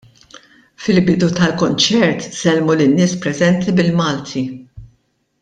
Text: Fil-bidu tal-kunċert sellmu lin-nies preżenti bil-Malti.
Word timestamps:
Fil-bidu 0.85 1.29
tal-kunċert 1.39 2.25
sellmu 2.39 2.79
lin-nies 2.81 3.15
preżenti 3.27 3.77
bil-Malti. 3.83 4.45